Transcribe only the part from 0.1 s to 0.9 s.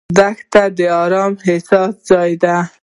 دښته د